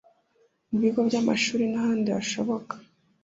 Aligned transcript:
mu 0.69 0.77
bigo 0.83 0.99
by’amashuri 1.07 1.63
n’ahandi 1.71 2.09
hashoboka 2.17 2.73